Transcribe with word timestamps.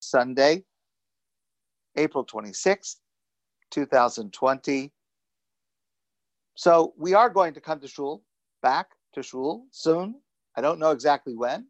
Sunday, 0.00 0.64
April 1.96 2.24
26th, 2.24 2.96
2020. 3.70 4.92
So 6.54 6.94
we 6.98 7.14
are 7.14 7.30
going 7.30 7.54
to 7.54 7.60
come 7.60 7.80
to 7.80 7.88
shul, 7.88 8.22
back 8.62 8.88
to 9.14 9.22
shul 9.22 9.66
soon. 9.70 10.16
I 10.56 10.60
don't 10.60 10.78
know 10.78 10.90
exactly 10.90 11.34
when, 11.36 11.66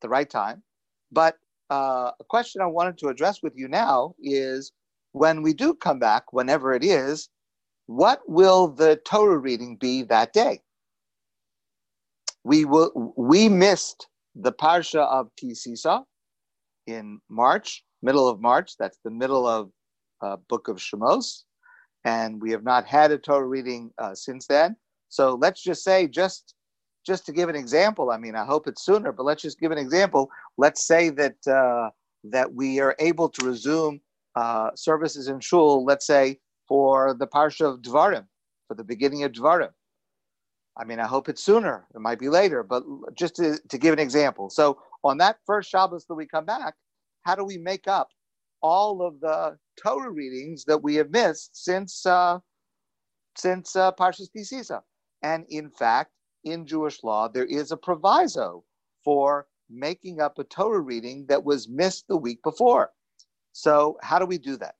the 0.00 0.08
right 0.08 0.28
time. 0.28 0.62
But 1.10 1.36
uh, 1.70 2.12
a 2.18 2.24
question 2.24 2.62
I 2.62 2.66
wanted 2.66 2.98
to 2.98 3.08
address 3.08 3.42
with 3.42 3.56
you 3.56 3.68
now 3.68 4.14
is 4.20 4.72
when 5.12 5.42
we 5.42 5.52
do 5.52 5.74
come 5.74 5.98
back, 5.98 6.32
whenever 6.32 6.72
it 6.72 6.84
is, 6.84 7.28
what 7.86 8.20
will 8.28 8.68
the 8.68 9.00
Torah 9.04 9.38
reading 9.38 9.76
be 9.76 10.02
that 10.04 10.32
day? 10.32 10.60
We 12.44 12.64
will. 12.64 13.12
We 13.16 13.48
missed 13.48 14.08
the 14.34 14.52
parsha 14.52 15.00
of 15.00 15.28
Ki 15.36 15.54
Sisa 15.54 16.04
in 16.90 17.20
March, 17.28 17.84
middle 18.02 18.28
of 18.28 18.40
March. 18.40 18.76
That's 18.78 18.98
the 19.04 19.10
middle 19.10 19.46
of 19.46 19.70
uh, 20.22 20.36
Book 20.48 20.68
of 20.68 20.76
Shemos, 20.76 21.44
and 22.04 22.40
we 22.40 22.50
have 22.50 22.64
not 22.64 22.84
had 22.86 23.10
a 23.10 23.18
Torah 23.18 23.46
reading 23.46 23.90
uh, 23.98 24.14
since 24.14 24.46
then. 24.46 24.76
So 25.08 25.34
let's 25.34 25.62
just 25.62 25.82
say, 25.82 26.06
just 26.06 26.54
just 27.06 27.24
to 27.26 27.32
give 27.32 27.48
an 27.48 27.56
example. 27.56 28.10
I 28.10 28.18
mean, 28.18 28.36
I 28.36 28.44
hope 28.44 28.66
it's 28.66 28.84
sooner, 28.84 29.10
but 29.12 29.24
let's 29.24 29.42
just 29.42 29.58
give 29.58 29.72
an 29.72 29.78
example. 29.78 30.30
Let's 30.58 30.86
say 30.86 31.10
that 31.10 31.36
uh, 31.46 31.90
that 32.24 32.52
we 32.52 32.80
are 32.80 32.94
able 32.98 33.28
to 33.30 33.46
resume 33.46 34.00
uh, 34.36 34.70
services 34.74 35.28
in 35.28 35.40
shul. 35.40 35.84
Let's 35.84 36.06
say 36.06 36.38
for 36.68 37.14
the 37.14 37.26
parsha 37.26 37.66
of 37.66 37.80
Dvarim, 37.80 38.26
for 38.68 38.74
the 38.74 38.84
beginning 38.84 39.24
of 39.24 39.32
Dvarim. 39.32 39.70
I 40.76 40.84
mean, 40.84 41.00
I 41.00 41.06
hope 41.06 41.28
it's 41.28 41.42
sooner. 41.42 41.86
It 41.94 42.00
might 42.00 42.18
be 42.18 42.28
later, 42.28 42.62
but 42.62 42.84
just 43.14 43.36
to, 43.36 43.58
to 43.68 43.78
give 43.78 43.92
an 43.92 43.98
example. 43.98 44.48
So 44.48 44.78
on 45.04 45.18
that 45.18 45.38
first 45.46 45.70
Shabbos 45.70 46.06
that 46.06 46.14
we 46.14 46.26
come 46.26 46.44
back, 46.44 46.74
how 47.22 47.34
do 47.34 47.44
we 47.44 47.58
make 47.58 47.88
up 47.88 48.08
all 48.62 49.02
of 49.06 49.20
the 49.20 49.56
Torah 49.82 50.10
readings 50.10 50.64
that 50.64 50.82
we 50.82 50.94
have 50.96 51.10
missed 51.10 51.64
since 51.64 52.04
uh, 52.06 52.38
since 53.36 53.76
uh, 53.76 53.92
Parshas 53.92 54.32
Ki 54.32 54.44
Sisa? 54.44 54.82
And 55.22 55.44
in 55.48 55.70
fact, 55.70 56.12
in 56.44 56.66
Jewish 56.66 57.02
law, 57.02 57.28
there 57.28 57.44
is 57.44 57.72
a 57.72 57.76
proviso 57.76 58.64
for 59.04 59.46
making 59.68 60.20
up 60.20 60.38
a 60.38 60.44
Torah 60.44 60.80
reading 60.80 61.26
that 61.28 61.44
was 61.44 61.68
missed 61.68 62.08
the 62.08 62.16
week 62.16 62.42
before. 62.42 62.90
So 63.52 63.98
how 64.02 64.18
do 64.18 64.26
we 64.26 64.38
do 64.38 64.56
that? 64.56 64.74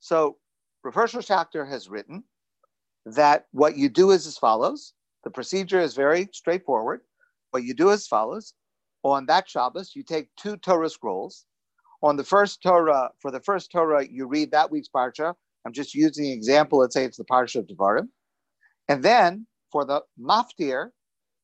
So 0.00 0.38
Rav 0.82 0.94
Hershel 0.94 1.68
has 1.68 1.88
written 1.88 2.24
that 3.06 3.46
what 3.52 3.76
you 3.76 3.88
do 3.88 4.10
is 4.10 4.26
as 4.26 4.38
follows. 4.38 4.94
The 5.24 5.30
procedure 5.30 5.80
is 5.80 5.94
very 5.94 6.28
straightforward. 6.32 7.02
What 7.52 7.64
you 7.64 7.74
do 7.74 7.90
is 7.90 8.00
as 8.00 8.06
follows. 8.06 8.54
On 9.04 9.26
that 9.26 9.48
Shabbos, 9.48 9.94
you 9.94 10.02
take 10.02 10.28
two 10.36 10.56
Torah 10.56 10.88
scrolls. 10.88 11.44
On 12.02 12.16
the 12.16 12.24
first 12.24 12.62
Torah, 12.62 13.10
for 13.20 13.30
the 13.30 13.40
first 13.40 13.70
Torah, 13.70 14.06
you 14.06 14.26
read 14.26 14.50
that 14.50 14.70
week's 14.70 14.88
parsha. 14.88 15.34
I'm 15.66 15.72
just 15.72 15.94
using 15.94 16.26
an 16.26 16.32
example. 16.32 16.78
Let's 16.78 16.94
say 16.94 17.04
it's 17.04 17.18
the 17.18 17.24
parsha 17.24 17.56
of 17.56 17.66
Devarim. 17.66 18.08
And 18.88 19.02
then 19.02 19.46
for 19.70 19.84
the 19.84 20.02
maftir, 20.18 20.88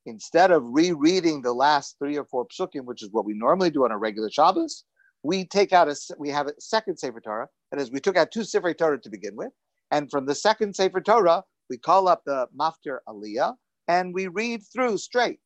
instead 0.06 0.50
of 0.50 0.62
rereading 0.64 1.42
the 1.42 1.52
last 1.52 1.96
three 1.98 2.16
or 2.16 2.24
four 2.24 2.46
psukim, 2.46 2.86
which 2.86 3.02
is 3.02 3.10
what 3.12 3.26
we 3.26 3.34
normally 3.34 3.70
do 3.70 3.84
on 3.84 3.92
a 3.92 3.98
regular 3.98 4.30
Shabbos, 4.30 4.84
we 5.22 5.44
take 5.44 5.72
out 5.74 5.88
a 5.88 5.96
we 6.18 6.30
have 6.30 6.46
a 6.46 6.58
second 6.58 6.96
Sefer 6.96 7.20
Torah. 7.20 7.48
That 7.70 7.80
is, 7.80 7.90
we 7.90 8.00
took 8.00 8.16
out 8.16 8.32
two 8.32 8.44
Sefer 8.44 8.72
Torah 8.72 9.00
to 9.00 9.10
begin 9.10 9.36
with, 9.36 9.52
and 9.90 10.10
from 10.10 10.24
the 10.24 10.34
second 10.34 10.74
Sefer 10.74 11.02
Torah, 11.02 11.44
we 11.68 11.76
call 11.76 12.08
up 12.08 12.22
the 12.24 12.46
Maftir 12.58 12.98
Aliyah 13.06 13.54
and 13.88 14.14
we 14.14 14.28
read 14.28 14.62
through 14.72 14.98
straight, 14.98 15.40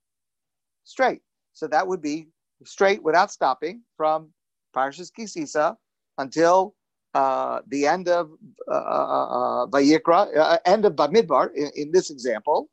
straight. 0.84 1.20
So 1.52 1.66
that 1.68 1.86
would 1.86 2.02
be 2.02 2.28
straight 2.64 3.02
without 3.02 3.30
stopping 3.30 3.82
from 3.96 4.30
Parshas 4.74 5.12
Ki 5.14 5.26
Sisa 5.26 5.76
until 6.18 6.74
uh, 7.14 7.60
the 7.68 7.86
end 7.86 8.08
of 8.08 8.30
uh, 8.70 8.74
uh, 8.74 9.26
uh 9.64 9.66
Vayikra, 9.66 10.36
uh, 10.36 10.58
end 10.64 10.84
of 10.86 10.94
Bamidbar 10.94 11.50
in, 11.54 11.70
in, 11.76 11.92
this 11.92 12.10
example, 12.10 12.70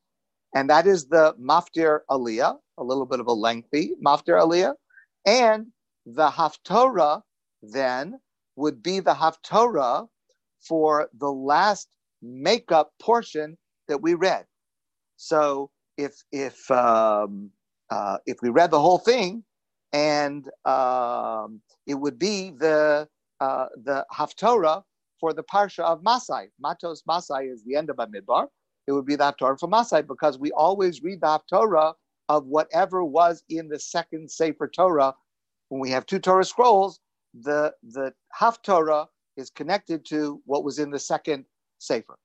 and 0.55 0.69
that 0.69 0.87
is 0.87 1.07
the 1.07 1.35
Maftir 1.39 1.99
Aliyah, 2.09 2.57
a 2.77 2.83
little 2.83 3.05
bit 3.05 3.19
of 3.19 3.27
a 3.27 3.33
lengthy 3.33 3.95
Maftir 4.03 4.39
Aliyah, 4.39 4.75
and 5.25 5.67
the 6.05 6.29
Haftorah 6.29 7.21
then 7.61 8.17
would 8.55 8.81
be 8.81 9.01
the 9.01 9.13
Haftorah 9.13 10.07
for 10.61 11.09
the 11.17 11.31
last 11.31 11.89
makeup 12.21 12.91
portion 12.99 13.57
that 13.87 14.01
we 14.01 14.13
read. 14.13 14.45
So 15.17 15.69
if 15.97 16.13
if 16.31 16.69
um, 16.71 17.51
uh, 17.91 18.17
if 18.25 18.37
we 18.41 18.49
read 18.49 18.71
the 18.71 18.79
whole 18.79 18.97
thing, 18.99 19.43
and 19.93 20.47
um, 20.65 21.61
it 21.87 21.95
would 21.95 22.19
be 22.19 22.51
the 22.51 23.07
uh, 23.39 23.65
the 23.83 24.05
haftorah 24.13 24.83
for 25.19 25.33
the 25.33 25.43
parsha 25.43 25.83
of 25.83 26.03
Masai. 26.03 26.47
Matos 26.59 27.03
Masai 27.07 27.45
is 27.45 27.63
the 27.63 27.75
end 27.75 27.89
of 27.89 27.97
Midbar. 27.97 28.47
It 28.87 28.91
would 28.91 29.05
be 29.05 29.15
the 29.15 29.33
haftorah 29.33 29.59
for 29.59 29.67
Masai 29.67 30.01
because 30.01 30.37
we 30.37 30.51
always 30.51 31.01
read 31.01 31.21
the 31.21 31.39
haftorah 31.39 31.93
of 32.27 32.45
whatever 32.45 33.03
was 33.03 33.43
in 33.49 33.67
the 33.67 33.79
second 33.79 34.29
Sefer 34.29 34.67
Torah. 34.67 35.13
When 35.69 35.81
we 35.81 35.89
have 35.89 36.05
two 36.05 36.19
Torah 36.19 36.45
scrolls, 36.45 36.99
the 37.33 37.73
the 37.83 38.13
haftorah 38.39 39.07
is 39.37 39.49
connected 39.49 40.05
to 40.05 40.41
what 40.45 40.63
was 40.63 40.79
in 40.79 40.91
the 40.91 40.99
second 40.99 41.45
Sefer. 41.79 42.17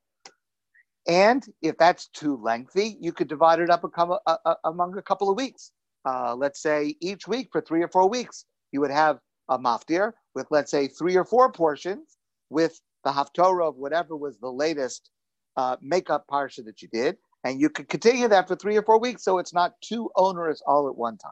And 1.07 1.45
if 1.61 1.77
that's 1.77 2.07
too 2.07 2.37
lengthy, 2.41 2.97
you 2.99 3.13
could 3.13 3.27
divide 3.27 3.59
it 3.59 3.69
up 3.69 3.83
a 3.83 3.87
uh, 4.01 4.37
uh, 4.45 4.55
among 4.63 4.97
a 4.97 5.01
couple 5.01 5.29
of 5.29 5.37
weeks. 5.37 5.71
Uh, 6.03 6.35
let's 6.35 6.61
say 6.61 6.95
each 7.01 7.27
week 7.27 7.49
for 7.51 7.61
three 7.61 7.83
or 7.83 7.87
four 7.87 8.09
weeks, 8.09 8.45
you 8.71 8.81
would 8.81 8.91
have 8.91 9.19
a 9.49 9.57
maftir 9.57 10.13
with, 10.33 10.47
let's 10.49 10.71
say, 10.71 10.87
three 10.87 11.15
or 11.15 11.25
four 11.25 11.51
portions 11.51 12.17
with 12.49 12.79
the 13.03 13.11
haftorah 13.11 13.69
of 13.69 13.75
whatever 13.75 14.15
was 14.15 14.37
the 14.39 14.51
latest 14.51 15.11
uh, 15.57 15.77
makeup 15.81 16.25
parsha 16.31 16.63
that 16.65 16.81
you 16.81 16.87
did. 16.91 17.17
And 17.43 17.61
you 17.61 17.69
could 17.69 17.87
continue 17.87 18.27
that 18.27 18.47
for 18.47 18.55
three 18.55 18.75
or 18.75 18.81
four 18.81 18.99
weeks 18.99 19.23
so 19.23 19.37
it's 19.37 19.53
not 19.53 19.73
too 19.81 20.09
onerous 20.15 20.61
all 20.65 20.89
at 20.89 20.95
one 20.95 21.17
time. 21.17 21.31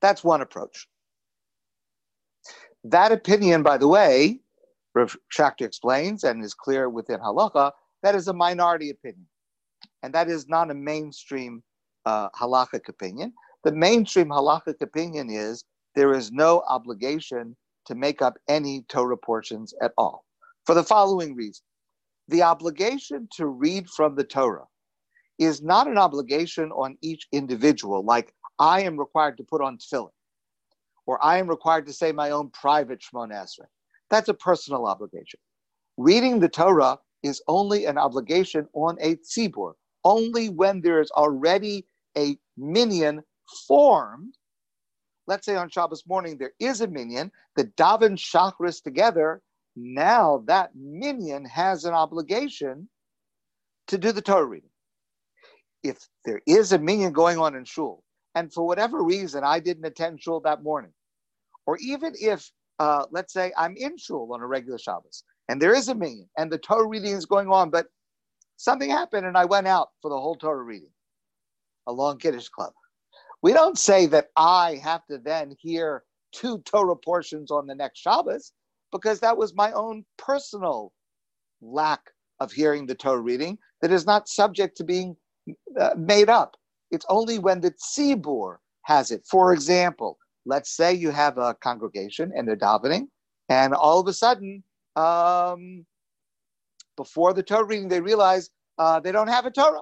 That's 0.00 0.24
one 0.24 0.40
approach. 0.40 0.88
That 2.84 3.12
opinion, 3.12 3.62
by 3.62 3.76
the 3.78 3.88
way, 3.88 4.40
Rav 4.94 5.16
Schachter 5.34 5.66
explains 5.66 6.24
and 6.24 6.42
is 6.42 6.54
clear 6.54 6.88
within 6.88 7.20
halacha, 7.20 7.72
that 8.02 8.14
is 8.14 8.28
a 8.28 8.32
minority 8.32 8.90
opinion. 8.90 9.26
And 10.02 10.14
that 10.14 10.28
is 10.28 10.48
not 10.48 10.70
a 10.70 10.74
mainstream 10.74 11.62
uh, 12.04 12.28
halachic 12.30 12.88
opinion. 12.88 13.32
The 13.64 13.72
mainstream 13.72 14.28
halachic 14.28 14.80
opinion 14.80 15.28
is 15.30 15.64
there 15.94 16.14
is 16.14 16.30
no 16.30 16.62
obligation 16.68 17.56
to 17.86 17.94
make 17.94 18.22
up 18.22 18.34
any 18.48 18.82
Torah 18.88 19.16
portions 19.16 19.74
at 19.80 19.92
all. 19.96 20.24
For 20.64 20.74
the 20.74 20.84
following 20.84 21.34
reason 21.34 21.64
the 22.28 22.42
obligation 22.42 23.28
to 23.36 23.46
read 23.46 23.88
from 23.88 24.16
the 24.16 24.24
Torah 24.24 24.66
is 25.38 25.62
not 25.62 25.86
an 25.86 25.98
obligation 25.98 26.72
on 26.72 26.96
each 27.02 27.28
individual, 27.32 28.04
like 28.04 28.32
I 28.58 28.82
am 28.82 28.98
required 28.98 29.36
to 29.36 29.44
put 29.44 29.60
on 29.60 29.78
tefillin, 29.78 30.10
or 31.06 31.22
I 31.24 31.38
am 31.38 31.48
required 31.48 31.86
to 31.86 31.92
say 31.92 32.10
my 32.12 32.30
own 32.30 32.50
private 32.50 33.00
Shemona 33.00 33.34
Esrei. 33.34 33.66
That's 34.10 34.28
a 34.28 34.34
personal 34.34 34.86
obligation. 34.86 35.40
Reading 35.96 36.40
the 36.40 36.48
Torah 36.48 36.98
is 37.26 37.42
only 37.48 37.86
an 37.86 37.98
obligation 37.98 38.68
on 38.72 38.96
a 39.00 39.16
tzibur, 39.16 39.74
only 40.04 40.48
when 40.48 40.80
there 40.80 41.00
is 41.00 41.10
already 41.10 41.86
a 42.16 42.38
minyan 42.56 43.22
formed. 43.66 44.34
Let's 45.26 45.44
say 45.44 45.56
on 45.56 45.68
Shabbos 45.68 46.04
morning 46.06 46.38
there 46.38 46.52
is 46.60 46.80
a 46.80 46.86
minyan, 46.86 47.32
the 47.56 47.64
daven 47.64 48.16
shachris 48.16 48.82
together. 48.82 49.42
Now 49.74 50.42
that 50.46 50.70
minyan 50.74 51.44
has 51.44 51.84
an 51.84 51.94
obligation 51.94 52.88
to 53.88 53.98
do 53.98 54.12
the 54.12 54.22
Torah 54.22 54.46
reading. 54.46 54.70
If 55.82 55.98
there 56.24 56.40
is 56.46 56.72
a 56.72 56.78
minyan 56.78 57.12
going 57.12 57.38
on 57.38 57.54
in 57.54 57.64
shul, 57.64 58.02
and 58.34 58.52
for 58.52 58.66
whatever 58.66 59.02
reason 59.02 59.44
I 59.44 59.60
didn't 59.60 59.84
attend 59.84 60.22
shul 60.22 60.40
that 60.40 60.62
morning, 60.62 60.92
or 61.66 61.76
even 61.78 62.14
if 62.20 62.50
uh, 62.78 63.04
let's 63.10 63.32
say 63.32 63.52
I'm 63.56 63.76
in 63.76 63.96
shul 63.96 64.28
on 64.32 64.40
a 64.40 64.46
regular 64.46 64.78
Shabbos, 64.78 65.24
and 65.48 65.60
there 65.60 65.74
is 65.74 65.88
a 65.88 65.94
minyan, 65.94 66.28
and 66.36 66.50
the 66.50 66.58
Torah 66.58 66.88
reading 66.88 67.12
is 67.12 67.26
going 67.26 67.48
on, 67.48 67.70
but 67.70 67.86
something 68.56 68.90
happened, 68.90 69.26
and 69.26 69.36
I 69.36 69.44
went 69.44 69.66
out 69.66 69.90
for 70.02 70.10
the 70.10 70.20
whole 70.20 70.36
Torah 70.36 70.62
reading, 70.62 70.90
a 71.86 71.92
long 71.92 72.18
Kiddush 72.18 72.48
club. 72.48 72.72
We 73.42 73.52
don't 73.52 73.78
say 73.78 74.06
that 74.06 74.28
I 74.36 74.80
have 74.82 75.06
to 75.06 75.18
then 75.18 75.54
hear 75.60 76.04
two 76.32 76.58
Torah 76.58 76.96
portions 76.96 77.50
on 77.50 77.66
the 77.66 77.74
next 77.74 78.00
Shabbos, 78.00 78.52
because 78.92 79.20
that 79.20 79.36
was 79.36 79.54
my 79.54 79.72
own 79.72 80.04
personal 80.16 80.92
lack 81.60 82.00
of 82.40 82.52
hearing 82.52 82.86
the 82.86 82.94
Torah 82.94 83.20
reading 83.20 83.58
that 83.82 83.92
is 83.92 84.06
not 84.06 84.28
subject 84.28 84.76
to 84.76 84.84
being 84.84 85.16
uh, 85.78 85.94
made 85.96 86.28
up. 86.28 86.56
It's 86.90 87.06
only 87.08 87.38
when 87.38 87.60
the 87.60 87.72
tzibur 87.72 88.56
has 88.82 89.10
it. 89.10 89.22
For 89.28 89.52
example, 89.52 90.18
let's 90.44 90.70
say 90.76 90.94
you 90.94 91.10
have 91.10 91.38
a 91.38 91.54
congregation 91.54 92.32
and 92.36 92.46
they're 92.46 92.56
davening, 92.56 93.08
and 93.48 93.74
all 93.74 94.00
of 94.00 94.06
a 94.06 94.12
sudden, 94.12 94.62
um, 94.96 95.84
before 96.96 97.34
the 97.34 97.42
Torah 97.42 97.64
reading, 97.64 97.88
they 97.88 98.00
realize 98.00 98.50
uh, 98.78 99.00
they 99.00 99.12
don't 99.12 99.28
have 99.28 99.46
a 99.46 99.50
Torah. 99.50 99.80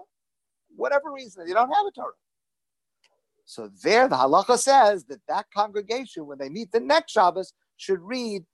Whatever 0.76 1.12
reason, 1.12 1.46
they 1.46 1.52
don't 1.52 1.72
have 1.72 1.86
a 1.86 1.92
Torah. 1.92 2.12
So 3.46 3.70
there, 3.82 4.08
the 4.08 4.16
halacha 4.16 4.58
says 4.58 5.04
that 5.04 5.20
that 5.28 5.46
congregation, 5.54 6.26
when 6.26 6.38
they 6.38 6.48
meet 6.48 6.72
the 6.72 6.80
next 6.80 7.12
Shabbos, 7.12 7.52
should 7.76 8.00
read 8.00 8.44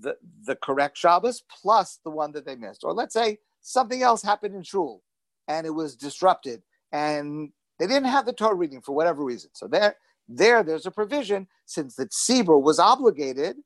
the, 0.00 0.16
the 0.46 0.56
correct 0.56 0.96
Shabbos 0.96 1.42
plus 1.62 2.00
the 2.04 2.10
one 2.10 2.32
that 2.32 2.46
they 2.46 2.56
missed. 2.56 2.84
Or 2.84 2.92
let's 2.92 3.14
say 3.14 3.38
something 3.60 4.02
else 4.02 4.22
happened 4.22 4.54
in 4.54 4.62
shul 4.62 5.02
and 5.48 5.66
it 5.66 5.70
was 5.70 5.96
disrupted 5.96 6.62
and 6.92 7.50
they 7.78 7.86
didn't 7.86 8.08
have 8.08 8.26
the 8.26 8.32
Torah 8.32 8.54
reading 8.54 8.80
for 8.80 8.94
whatever 8.94 9.24
reason. 9.24 9.50
So 9.54 9.66
there, 9.66 9.96
there, 10.28 10.62
there's 10.62 10.86
a 10.86 10.90
provision 10.90 11.48
since 11.66 11.96
the 11.96 12.06
tzibur 12.06 12.60
was 12.60 12.78
obligated 12.78 13.56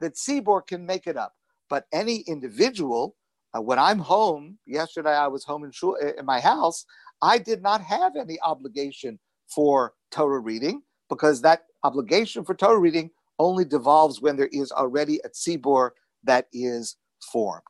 that 0.00 0.14
tzibur 0.14 0.66
can 0.66 0.84
make 0.84 1.06
it 1.06 1.16
up. 1.16 1.32
But 1.72 1.86
any 1.90 2.16
individual, 2.26 3.16
uh, 3.56 3.62
when 3.62 3.78
I'm 3.78 3.98
home, 3.98 4.58
yesterday 4.66 5.16
I 5.16 5.26
was 5.26 5.42
home 5.42 5.64
in, 5.64 5.70
shul, 5.70 5.94
in 5.94 6.26
my 6.26 6.38
house, 6.38 6.84
I 7.22 7.38
did 7.38 7.62
not 7.62 7.80
have 7.80 8.14
any 8.14 8.38
obligation 8.42 9.18
for 9.48 9.94
Torah 10.10 10.40
reading 10.40 10.82
because 11.08 11.40
that 11.40 11.62
obligation 11.82 12.44
for 12.44 12.54
Torah 12.54 12.78
reading 12.78 13.10
only 13.38 13.64
devolves 13.64 14.20
when 14.20 14.36
there 14.36 14.50
is 14.52 14.70
already 14.70 15.18
a 15.24 15.30
tzibur 15.30 15.92
that 16.24 16.46
is 16.52 16.96
formed. 17.32 17.62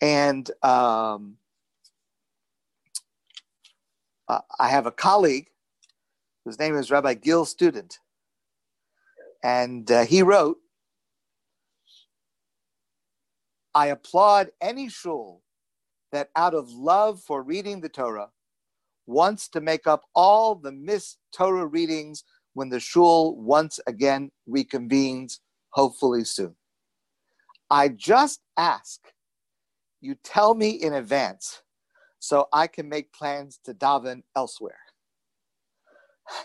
And 0.00 0.50
um, 0.62 1.36
uh, 4.30 4.40
I 4.58 4.68
have 4.70 4.86
a 4.86 4.92
colleague 4.92 5.48
whose 6.46 6.58
name 6.58 6.74
is 6.74 6.90
Rabbi 6.90 7.12
Gil 7.12 7.44
Student, 7.44 7.98
and 9.44 9.90
uh, 9.92 10.06
he 10.06 10.22
wrote, 10.22 10.56
I 13.76 13.88
applaud 13.88 14.48
any 14.62 14.88
shul 14.88 15.42
that 16.10 16.30
out 16.34 16.54
of 16.54 16.70
love 16.70 17.20
for 17.20 17.42
reading 17.42 17.82
the 17.82 17.90
Torah 17.90 18.30
wants 19.04 19.50
to 19.50 19.60
make 19.60 19.86
up 19.86 20.04
all 20.14 20.54
the 20.54 20.72
missed 20.72 21.18
Torah 21.30 21.66
readings 21.66 22.24
when 22.54 22.70
the 22.70 22.80
shul 22.80 23.36
once 23.36 23.78
again 23.86 24.30
reconvenes, 24.48 25.40
hopefully 25.74 26.24
soon. 26.24 26.56
I 27.70 27.90
just 27.90 28.40
ask 28.56 28.98
you 30.00 30.14
tell 30.24 30.54
me 30.54 30.70
in 30.70 30.94
advance 30.94 31.60
so 32.18 32.48
I 32.54 32.68
can 32.68 32.88
make 32.88 33.12
plans 33.12 33.60
to 33.64 33.74
daven 33.74 34.22
elsewhere. 34.34 34.80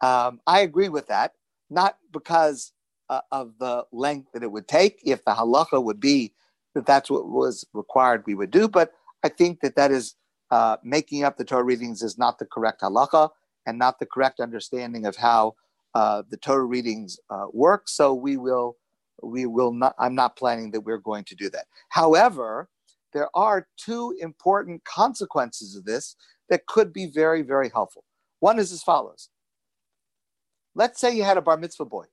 Um, 0.00 0.40
I 0.46 0.60
agree 0.60 0.88
with 0.88 1.08
that, 1.08 1.32
not 1.70 1.98
because 2.12 2.72
uh, 3.10 3.20
of 3.32 3.52
the 3.58 3.84
length 3.92 4.28
that 4.32 4.42
it 4.42 4.50
would 4.52 4.68
take. 4.68 5.00
If 5.04 5.24
the 5.24 5.32
halacha 5.32 5.82
would 5.82 6.00
be 6.00 6.32
that 6.74 6.86
that's 6.86 7.10
what 7.10 7.28
was 7.28 7.64
required, 7.72 8.24
we 8.26 8.34
would 8.34 8.50
do. 8.50 8.68
But 8.68 8.92
I 9.22 9.28
think 9.28 9.60
that 9.60 9.76
that 9.76 9.90
is 9.90 10.14
uh, 10.50 10.76
making 10.82 11.24
up 11.24 11.36
the 11.36 11.44
Torah 11.44 11.64
readings 11.64 12.02
is 12.02 12.18
not 12.18 12.38
the 12.38 12.46
correct 12.46 12.82
halacha 12.82 13.30
and 13.66 13.78
not 13.78 13.98
the 13.98 14.06
correct 14.06 14.40
understanding 14.40 15.06
of 15.06 15.16
how 15.16 15.54
uh, 15.94 16.22
the 16.30 16.36
Torah 16.36 16.64
readings 16.64 17.18
uh, 17.30 17.46
work. 17.52 17.88
So 17.88 18.14
we 18.14 18.36
will, 18.36 18.76
we 19.22 19.46
will 19.46 19.72
not. 19.72 19.94
I'm 19.98 20.14
not 20.14 20.36
planning 20.36 20.70
that 20.72 20.82
we're 20.82 20.98
going 20.98 21.24
to 21.24 21.34
do 21.34 21.50
that. 21.50 21.66
However, 21.88 22.68
there 23.12 23.28
are 23.34 23.66
two 23.76 24.14
important 24.20 24.84
consequences 24.84 25.74
of 25.76 25.84
this 25.84 26.14
that 26.50 26.66
could 26.66 26.92
be 26.92 27.06
very, 27.06 27.42
very 27.42 27.70
helpful. 27.70 28.04
One 28.40 28.58
is 28.58 28.70
as 28.70 28.82
follows. 28.82 29.28
Let's 30.74 31.00
say 31.00 31.16
you 31.16 31.24
had 31.24 31.36
a 31.36 31.42
bar 31.42 31.56
mitzvah 31.56 31.86
boy 31.86 32.04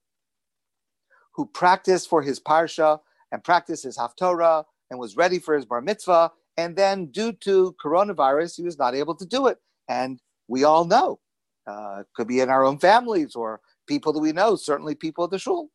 who 1.35 1.45
practiced 1.45 2.09
for 2.09 2.21
his 2.21 2.39
parsha 2.39 2.99
and 3.31 3.43
practiced 3.43 3.83
his 3.83 3.97
haftorah 3.97 4.63
and 4.89 4.99
was 4.99 5.17
ready 5.17 5.39
for 5.39 5.53
his 5.55 5.65
bar 5.65 5.81
mitzvah, 5.81 6.31
and 6.57 6.75
then 6.75 7.07
due 7.07 7.33
to 7.33 7.75
coronavirus, 7.83 8.55
he 8.55 8.63
was 8.63 8.77
not 8.77 8.95
able 8.95 9.15
to 9.15 9.25
do 9.25 9.47
it. 9.47 9.57
And 9.89 10.21
we 10.47 10.63
all 10.63 10.85
know, 10.85 11.19
uh, 11.67 12.03
could 12.15 12.27
be 12.27 12.39
in 12.39 12.49
our 12.49 12.63
own 12.63 12.79
families 12.79 13.35
or 13.35 13.59
people 13.87 14.13
that 14.13 14.19
we 14.19 14.31
know, 14.31 14.55
certainly 14.55 14.95
people 14.95 15.25
at 15.25 15.31
the 15.31 15.39
shul. 15.39 15.69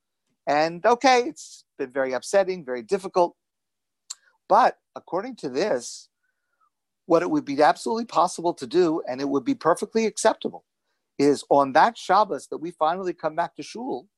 And 0.47 0.85
okay, 0.87 1.23
it's 1.23 1.65
been 1.79 1.91
very 1.91 2.13
upsetting, 2.13 2.65
very 2.65 2.83
difficult. 2.83 3.37
But 4.49 4.79
according 4.97 5.37
to 5.37 5.49
this, 5.49 6.09
what 7.07 7.23
it 7.23 7.31
would 7.31 7.45
be 7.45 7.61
absolutely 7.63 8.07
possible 8.07 8.55
to 8.55 8.67
do, 8.67 9.03
and 9.09 9.21
it 9.21 9.29
would 9.29 9.45
be 9.45 9.55
perfectly 9.55 10.07
acceptable, 10.07 10.65
is 11.19 11.45
on 11.51 11.73
that 11.73 11.99
Shabbos 11.99 12.47
that 12.47 12.59
we 12.59 12.71
finally 12.71 13.13
come 13.13 13.37
back 13.37 13.55
to 13.57 13.63
shul, 13.63 14.09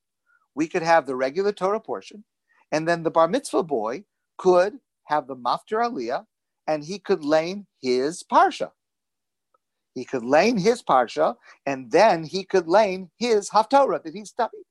we 0.55 0.67
could 0.67 0.83
have 0.83 1.05
the 1.05 1.15
regular 1.15 1.51
Torah 1.51 1.79
portion, 1.79 2.23
and 2.71 2.87
then 2.87 3.03
the 3.03 3.11
bar 3.11 3.27
mitzvah 3.27 3.63
boy 3.63 4.03
could 4.37 4.79
have 5.05 5.27
the 5.27 5.35
maftir 5.35 5.81
aliyah, 5.81 6.25
and 6.67 6.83
he 6.83 6.99
could 6.99 7.23
lane 7.23 7.65
his 7.81 8.23
parsha. 8.23 8.71
He 9.93 10.05
could 10.05 10.23
lane 10.23 10.57
his 10.57 10.81
parsha, 10.81 11.35
and 11.65 11.91
then 11.91 12.23
he 12.23 12.43
could 12.43 12.67
lane 12.67 13.09
his 13.17 13.49
haftorah 13.49 14.03
that 14.03 14.15
he 14.15 14.25
studied, 14.25 14.63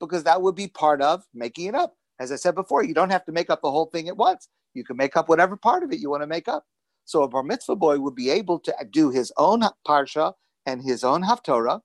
because 0.00 0.24
that 0.24 0.42
would 0.42 0.54
be 0.54 0.68
part 0.68 1.00
of 1.00 1.24
making 1.32 1.66
it 1.66 1.74
up. 1.74 1.96
As 2.20 2.30
I 2.30 2.36
said 2.36 2.54
before, 2.54 2.84
you 2.84 2.94
don't 2.94 3.10
have 3.10 3.24
to 3.24 3.32
make 3.32 3.50
up 3.50 3.62
the 3.62 3.70
whole 3.70 3.86
thing 3.86 4.08
at 4.08 4.16
once. 4.16 4.48
You 4.74 4.84
can 4.84 4.96
make 4.96 5.16
up 5.16 5.28
whatever 5.28 5.56
part 5.56 5.82
of 5.82 5.92
it 5.92 6.00
you 6.00 6.10
want 6.10 6.22
to 6.22 6.26
make 6.26 6.48
up. 6.48 6.64
So 7.04 7.22
a 7.22 7.28
bar 7.28 7.42
mitzvah 7.42 7.76
boy 7.76 7.98
would 7.98 8.14
be 8.14 8.30
able 8.30 8.58
to 8.60 8.74
do 8.90 9.10
his 9.10 9.32
own 9.36 9.62
parsha 9.86 10.34
and 10.66 10.82
his 10.82 11.04
own 11.04 11.22
haftorah 11.22 11.80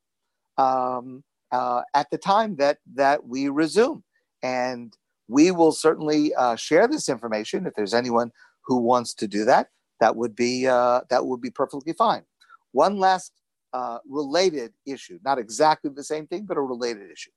um, 0.58 1.24
uh, 1.52 1.82
at 1.94 2.10
the 2.12 2.18
time 2.18 2.56
that 2.58 2.78
that 2.96 3.26
we 3.26 3.50
resume, 3.50 4.04
and 4.44 4.96
we 5.28 5.52
will 5.52 5.72
certainly 5.72 6.34
uh, 6.36 6.56
share 6.56 6.88
this 6.88 7.10
information 7.10 7.66
if 7.66 7.74
there's 7.76 7.94
anyone 7.94 8.32
who 8.66 8.78
wants 8.78 9.14
to 9.16 9.28
do 9.28 9.46
that. 9.46 9.68
That 10.00 10.16
would 10.16 10.36
be 10.36 10.68
uh, 10.68 11.02
that 11.10 11.26
would 11.26 11.42
be 11.42 11.50
perfectly 11.50 11.94
fine. 11.94 12.24
One 12.72 12.98
last 12.98 13.34
uh, 13.74 14.00
related 14.08 14.74
issue, 14.86 15.20
not 15.24 15.38
exactly 15.38 15.92
the 15.94 16.04
same 16.04 16.28
thing, 16.28 16.46
but 16.46 16.58
a 16.58 16.62
related 16.62 17.12
issue, 17.12 17.32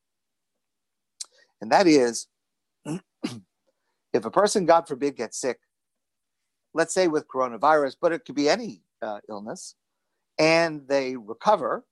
and 1.61 1.71
that 1.73 1.87
is 1.87 2.29
if 2.87 4.25
a 4.25 4.31
person, 4.31 4.67
God 4.67 4.87
forbid, 4.87 5.17
gets 5.17 5.41
sick, 5.41 5.59
let's 6.75 6.95
say 6.95 7.09
with 7.09 7.29
coronavirus, 7.29 7.97
but 8.01 8.13
it 8.13 8.25
could 8.25 8.35
be 8.35 8.49
any 8.49 8.83
uh, 9.01 9.21
illness, 9.29 9.75
and 10.39 10.83
they 10.89 11.17
recover, 11.17 11.85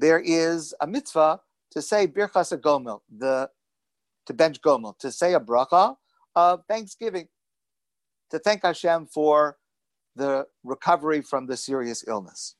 there 0.00 0.20
is 0.20 0.74
a 0.80 0.86
mitzvah 0.86 1.40
to 1.70 1.82
say 1.82 2.06
birchas 2.06 2.52
gomel, 2.60 3.00
the 3.16 3.50
to 4.26 4.34
bench 4.34 4.60
gomel, 4.60 4.98
to 4.98 5.10
say 5.10 5.34
a 5.34 5.40
bracha 5.40 5.96
of 6.34 6.62
thanksgiving, 6.68 7.28
to 8.30 8.38
thank 8.38 8.62
Hashem 8.62 9.06
for 9.06 9.56
the 10.16 10.46
recovery 10.64 11.22
from 11.22 11.46
the 11.46 11.56
serious 11.56 12.04
illness. 12.06 12.56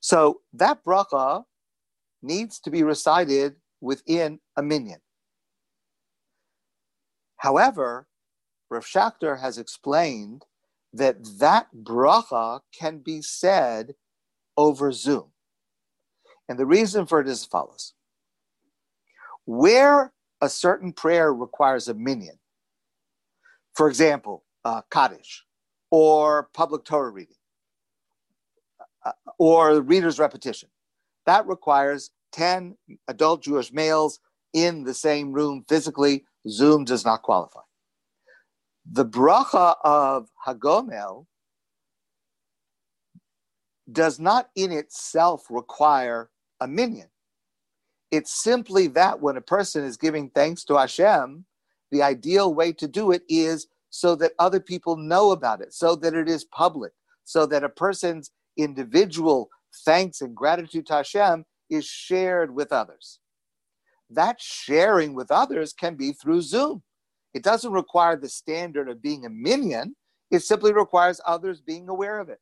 So 0.00 0.40
that 0.54 0.84
bracha 0.84 1.44
needs 2.22 2.58
to 2.60 2.70
be 2.70 2.82
recited 2.82 3.56
within 3.80 4.40
a 4.56 4.62
minyan. 4.62 5.00
However, 7.36 8.06
Rav 8.70 8.84
Schachter 8.84 9.40
has 9.40 9.58
explained 9.58 10.44
that 10.92 11.16
that 11.38 11.68
bracha 11.74 12.60
can 12.72 12.98
be 12.98 13.20
said 13.20 13.94
over 14.56 14.92
Zoom. 14.92 15.31
And 16.52 16.58
the 16.58 16.66
reason 16.66 17.06
for 17.06 17.18
it 17.18 17.26
is 17.28 17.40
as 17.40 17.46
follows. 17.46 17.94
Where 19.46 20.12
a 20.42 20.50
certain 20.50 20.92
prayer 20.92 21.32
requires 21.32 21.88
a 21.88 21.94
minyan, 21.94 22.38
for 23.74 23.88
example, 23.88 24.44
uh, 24.62 24.82
Kaddish, 24.90 25.46
or 25.90 26.50
public 26.52 26.84
Torah 26.84 27.08
reading, 27.08 27.38
uh, 29.02 29.12
or 29.38 29.80
reader's 29.80 30.18
repetition, 30.18 30.68
that 31.24 31.46
requires 31.46 32.10
10 32.32 32.76
adult 33.08 33.42
Jewish 33.42 33.72
males 33.72 34.20
in 34.52 34.84
the 34.84 34.92
same 34.92 35.32
room 35.32 35.64
physically 35.70 36.26
Zoom 36.50 36.84
does 36.84 37.02
not 37.02 37.22
qualify. 37.22 37.62
The 38.84 39.06
bracha 39.06 39.76
of 39.82 40.28
Hagomel 40.46 41.24
does 43.90 44.20
not 44.20 44.50
in 44.54 44.70
itself 44.70 45.46
require 45.48 46.28
a 46.62 46.68
minyan. 46.68 47.08
It's 48.10 48.42
simply 48.42 48.88
that 48.88 49.20
when 49.20 49.36
a 49.36 49.42
person 49.42 49.84
is 49.84 49.96
giving 49.96 50.30
thanks 50.30 50.64
to 50.64 50.76
Hashem, 50.76 51.44
the 51.90 52.02
ideal 52.02 52.54
way 52.54 52.72
to 52.72 52.88
do 52.88 53.12
it 53.12 53.22
is 53.28 53.68
so 53.90 54.14
that 54.16 54.32
other 54.38 54.60
people 54.60 54.96
know 54.96 55.32
about 55.32 55.60
it, 55.60 55.72
so 55.72 55.94
that 55.96 56.14
it 56.14 56.28
is 56.28 56.44
public, 56.44 56.92
so 57.24 57.46
that 57.46 57.64
a 57.64 57.68
person's 57.68 58.30
individual 58.56 59.48
thanks 59.84 60.20
and 60.20 60.34
gratitude 60.34 60.86
to 60.86 60.94
Hashem 60.94 61.44
is 61.70 61.86
shared 61.86 62.54
with 62.54 62.72
others 62.72 63.20
that 64.14 64.40
sharing 64.40 65.14
with 65.14 65.30
others 65.30 65.72
can 65.72 65.94
be 65.94 66.12
through 66.12 66.42
Zoom. 66.42 66.82
It 67.34 67.42
doesn't 67.42 67.72
require 67.72 68.16
the 68.16 68.28
standard 68.28 68.88
of 68.88 69.02
being 69.02 69.24
a 69.24 69.30
minyan, 69.30 69.96
it 70.30 70.40
simply 70.40 70.72
requires 70.72 71.20
others 71.26 71.60
being 71.60 71.88
aware 71.88 72.18
of 72.20 72.28
it. 72.28 72.38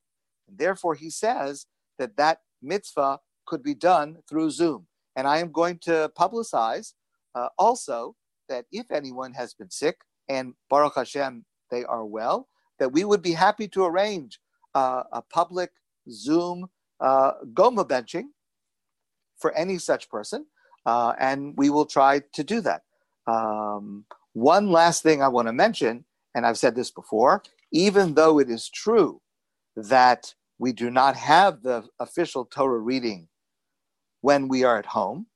And 0.48 0.58
therefore, 0.58 0.94
he 0.94 1.10
says 1.10 1.66
that 1.98 2.16
that 2.16 2.38
mitzvah 2.62 3.18
could 3.50 3.62
be 3.62 3.74
done 3.74 4.16
through 4.28 4.50
Zoom. 4.50 4.86
And 5.16 5.26
I 5.26 5.38
am 5.38 5.50
going 5.60 5.78
to 5.88 6.10
publicize 6.16 6.94
uh, 7.34 7.48
also 7.58 8.14
that 8.48 8.64
if 8.70 8.86
anyone 8.90 9.32
has 9.34 9.52
been 9.54 9.70
sick, 9.70 9.96
and 10.28 10.54
Baruch 10.70 10.94
Hashem, 10.94 11.44
they 11.72 11.84
are 11.84 12.06
well, 12.06 12.48
that 12.78 12.92
we 12.92 13.02
would 13.04 13.22
be 13.22 13.32
happy 13.32 13.66
to 13.68 13.84
arrange 13.84 14.38
uh, 14.74 15.02
a 15.12 15.20
public 15.20 15.70
Zoom 16.08 16.68
uh, 17.00 17.32
gomel 17.52 17.86
benching 17.86 18.28
for 19.36 19.50
any 19.52 19.78
such 19.78 20.08
person, 20.08 20.46
uh, 20.86 21.12
and 21.18 21.54
we 21.56 21.68
will 21.70 21.86
try 21.86 22.20
to 22.32 22.44
do 22.44 22.60
that. 22.60 22.82
Um, 23.26 24.04
one 24.32 24.70
last 24.70 25.02
thing 25.02 25.22
I 25.22 25.28
want 25.28 25.48
to 25.48 25.52
mention, 25.52 26.04
and 26.34 26.46
I've 26.46 26.58
said 26.58 26.76
this 26.76 26.92
before, 26.92 27.42
even 27.72 28.14
though 28.14 28.38
it 28.38 28.48
is 28.48 28.68
true 28.68 29.20
that 29.76 30.34
we 30.58 30.72
do 30.72 30.90
not 30.90 31.16
have 31.16 31.62
the 31.62 31.84
official 31.98 32.44
Torah 32.44 32.78
reading 32.78 33.28
when 34.20 34.48
we 34.48 34.64
are 34.64 34.78
at 34.78 34.86
home, 34.86 35.26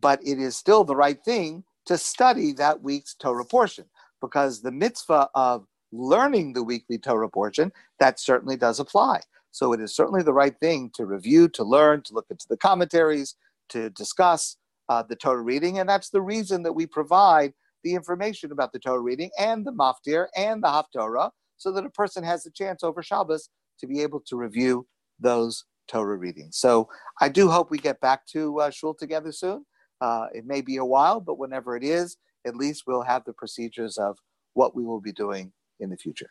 but 0.00 0.20
it 0.24 0.38
is 0.38 0.56
still 0.56 0.84
the 0.84 0.96
right 0.96 1.22
thing 1.24 1.64
to 1.86 1.96
study 1.96 2.52
that 2.52 2.82
week's 2.82 3.14
Torah 3.14 3.44
portion 3.44 3.86
because 4.20 4.60
the 4.60 4.70
mitzvah 4.70 5.28
of 5.34 5.66
learning 5.92 6.52
the 6.52 6.62
weekly 6.62 6.98
Torah 6.98 7.28
portion, 7.28 7.72
that 7.98 8.20
certainly 8.20 8.56
does 8.56 8.78
apply. 8.78 9.20
So 9.50 9.72
it 9.72 9.80
is 9.80 9.94
certainly 9.96 10.22
the 10.22 10.32
right 10.32 10.54
thing 10.60 10.90
to 10.94 11.06
review, 11.06 11.48
to 11.50 11.64
learn, 11.64 12.02
to 12.02 12.14
look 12.14 12.26
into 12.30 12.46
the 12.48 12.56
commentaries, 12.56 13.36
to 13.70 13.90
discuss 13.90 14.56
uh, 14.88 15.02
the 15.02 15.16
Torah 15.16 15.42
reading. 15.42 15.78
And 15.78 15.88
that's 15.88 16.10
the 16.10 16.22
reason 16.22 16.62
that 16.64 16.72
we 16.72 16.86
provide 16.86 17.54
the 17.84 17.94
information 17.94 18.52
about 18.52 18.72
the 18.72 18.78
Torah 18.78 19.00
reading 19.00 19.30
and 19.38 19.66
the 19.66 19.72
Maftir 19.72 20.26
and 20.36 20.62
the 20.62 20.68
Haftorah 20.68 21.30
so 21.56 21.72
that 21.72 21.86
a 21.86 21.90
person 21.90 22.22
has 22.24 22.44
a 22.46 22.50
chance 22.50 22.82
over 22.82 23.02
Shabbos 23.02 23.48
to 23.80 23.86
be 23.86 24.00
able 24.02 24.20
to 24.26 24.36
review 24.36 24.86
those 25.18 25.64
Torah 25.88 26.16
reading. 26.16 26.48
So 26.52 26.88
I 27.20 27.28
do 27.28 27.50
hope 27.50 27.70
we 27.70 27.78
get 27.78 28.00
back 28.00 28.26
to 28.28 28.60
uh, 28.60 28.70
Shul 28.70 28.94
together 28.94 29.32
soon. 29.32 29.64
Uh, 30.00 30.26
it 30.32 30.44
may 30.46 30.60
be 30.60 30.76
a 30.76 30.84
while, 30.84 31.20
but 31.20 31.38
whenever 31.38 31.76
it 31.76 31.82
is, 31.82 32.16
at 32.46 32.54
least 32.56 32.84
we'll 32.86 33.02
have 33.02 33.24
the 33.24 33.32
procedures 33.32 33.98
of 33.98 34.16
what 34.54 34.76
we 34.76 34.84
will 34.84 35.00
be 35.00 35.12
doing 35.12 35.52
in 35.80 35.90
the 35.90 35.96
future. 35.96 36.30